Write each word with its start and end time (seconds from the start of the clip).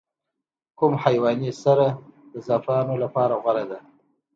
کوم 0.77 0.93
حیواني 1.03 1.51
سره 1.63 1.87
د 2.33 2.35
زعفرانو 2.47 2.95
لپاره 3.03 3.33
غوره 3.43 3.63
ده؟ 3.71 3.79